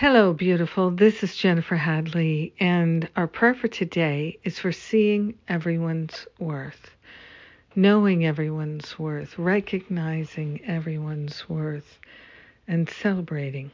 [0.00, 0.92] Hello, beautiful.
[0.92, 6.94] This is Jennifer Hadley, and our prayer for today is for seeing everyone's worth,
[7.74, 11.98] knowing everyone's worth, recognizing everyone's worth,
[12.68, 13.72] and celebrating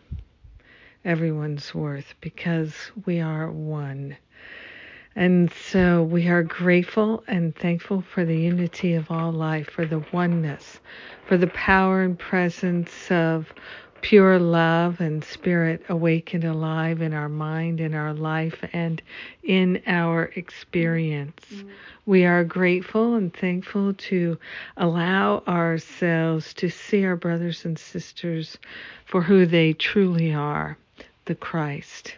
[1.04, 2.72] everyone's worth because
[3.04, 4.16] we are one.
[5.14, 10.02] And so we are grateful and thankful for the unity of all life, for the
[10.10, 10.80] oneness,
[11.26, 13.52] for the power and presence of
[14.04, 19.00] pure love and spirit awakened alive in our mind, in our life, and
[19.42, 21.42] in our experience.
[21.50, 21.68] Mm-hmm.
[22.04, 24.38] We are grateful and thankful to
[24.76, 28.58] allow ourselves to see our brothers and sisters
[29.06, 30.76] for who they truly are
[31.24, 32.14] the Christ.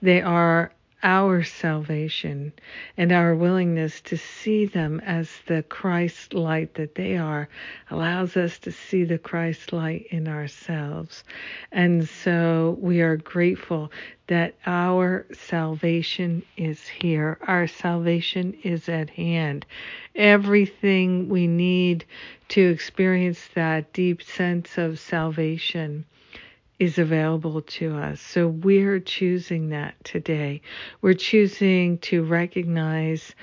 [0.00, 0.70] They are
[1.02, 2.52] our salvation
[2.96, 7.48] and our willingness to see them as the Christ light that they are
[7.90, 11.22] allows us to see the Christ light in ourselves.
[11.70, 13.92] And so we are grateful
[14.26, 17.38] that our salvation is here.
[17.46, 19.66] Our salvation is at hand.
[20.14, 22.04] Everything we need
[22.48, 26.04] to experience that deep sense of salvation
[26.78, 28.20] is available to us.
[28.20, 30.60] So we're choosing that today.
[31.00, 33.34] We're choosing to recognize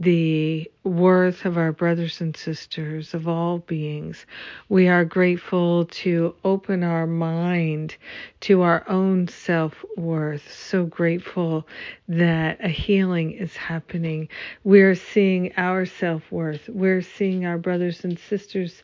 [0.00, 4.24] the worth of our brothers and sisters, of all beings.
[4.70, 7.96] We are grateful to open our mind
[8.40, 10.50] to our own self worth.
[10.50, 11.68] So grateful
[12.08, 14.30] that a healing is happening.
[14.64, 16.70] We're seeing our self worth.
[16.70, 18.82] We're seeing our brothers and sisters'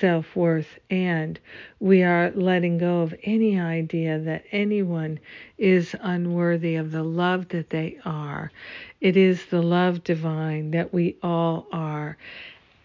[0.00, 1.38] self worth, and
[1.78, 5.20] we are letting go of any idea that anyone
[5.58, 8.50] is unworthy of the love that they are.
[9.00, 12.16] It is the love divine that we all are.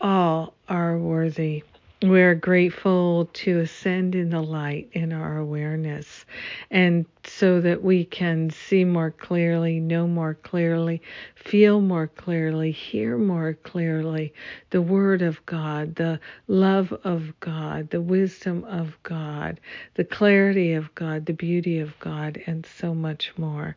[0.01, 1.63] All are worthy.
[2.01, 6.25] We're grateful to ascend in the light in our awareness
[6.71, 11.01] and so that we can see more clearly, know more clearly,
[11.35, 14.33] feel more clearly, hear more clearly
[14.69, 19.59] the Word of God, the love of God, the wisdom of God,
[19.95, 23.75] the clarity of God, the beauty of God, and so much more.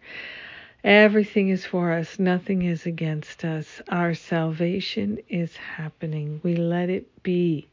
[0.85, 3.83] Everything is for us, nothing is against us.
[3.89, 6.41] Our salvation is happening.
[6.45, 7.67] We let it be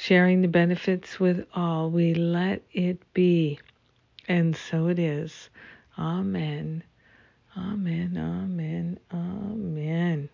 [0.00, 1.90] sharing the benefits with all.
[1.90, 3.60] We let it be.
[4.28, 5.50] And so it is.
[5.98, 6.82] Amen.
[7.56, 8.16] Amen.
[8.16, 8.98] Amen.
[9.12, 10.28] Amen.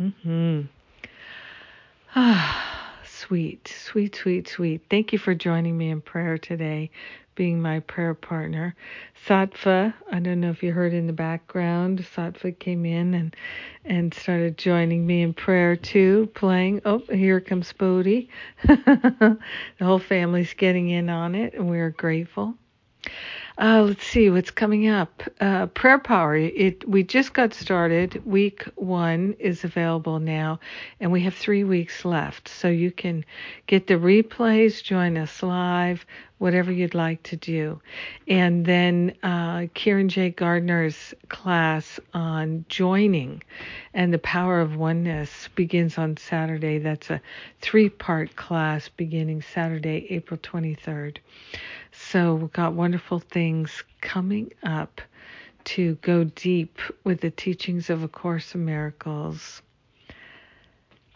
[0.00, 0.60] Mm-hmm.
[2.18, 2.55] Ah,
[3.26, 4.82] sweet, sweet, sweet, sweet.
[4.88, 6.90] Thank you for joining me in prayer today
[7.34, 8.74] being my prayer partner.
[9.26, 13.36] Sattva, I don't know if you heard in the background, Sattva came in and
[13.84, 16.80] and started joining me in prayer too, playing.
[16.84, 18.30] Oh, here comes Bodhi.
[18.64, 19.38] the
[19.80, 22.54] whole family's getting in on it, and we're grateful.
[23.58, 25.22] Uh, let's see what's coming up.
[25.40, 26.36] Uh, Prayer Power.
[26.36, 28.22] It we just got started.
[28.26, 30.60] Week one is available now,
[31.00, 32.48] and we have three weeks left.
[32.48, 33.24] So you can
[33.66, 36.04] get the replays, join us live,
[36.36, 37.80] whatever you'd like to do.
[38.28, 40.30] And then uh, Kieran J.
[40.30, 43.42] Gardner's class on joining
[43.94, 46.78] and the power of oneness begins on Saturday.
[46.78, 47.22] That's a
[47.62, 51.16] three-part class beginning Saturday, April 23rd.
[51.98, 55.00] So we've got wonderful things coming up
[55.64, 59.62] to go deep with the teachings of A Course in Miracles.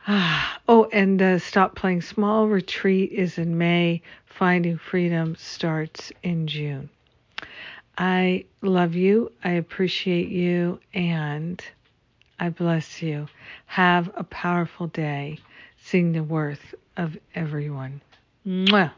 [0.07, 4.03] Ah, oh, and the Stop Playing Small retreat is in May.
[4.27, 6.89] Finding Freedom starts in June.
[7.97, 9.31] I love you.
[9.45, 10.81] I appreciate you.
[10.95, 11.63] And
[12.39, 13.29] I bless you.
[13.67, 15.39] Have a powerful day.
[15.83, 18.01] Seeing the worth of everyone.
[18.47, 18.93] Mwah.